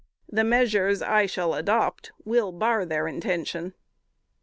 The 0.27 0.43
measures 0.43 1.03
I 1.03 1.27
shall 1.27 1.53
adopt 1.53 2.11
will 2.25 2.51
bar 2.51 2.85
their 2.87 3.07
intention." 3.07 3.75